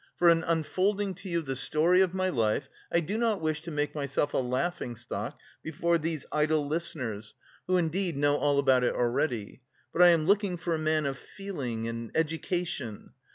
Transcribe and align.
For 0.15 0.29
in 0.31 0.43
unfolding 0.45 1.13
to 1.13 1.29
you 1.29 1.43
the 1.43 1.55
story 1.55 2.01
of 2.01 2.11
my 2.15 2.27
life, 2.27 2.69
I 2.91 3.01
do 3.01 3.19
not 3.19 3.39
wish 3.39 3.61
to 3.61 3.69
make 3.69 3.93
myself 3.93 4.33
a 4.33 4.39
laughing 4.39 4.95
stock 4.95 5.37
before 5.61 5.99
these 5.99 6.25
idle 6.31 6.65
listeners, 6.65 7.35
who 7.67 7.77
indeed 7.77 8.17
know 8.17 8.35
all 8.35 8.57
about 8.57 8.83
it 8.83 8.95
already, 8.95 9.61
but 9.93 10.01
I 10.01 10.07
am 10.07 10.25
looking 10.25 10.57
for 10.57 10.73
a 10.73 10.79
man 10.79 11.05
of 11.05 11.19
feeling 11.19 11.87
and 11.87 12.09
education. 12.15 13.11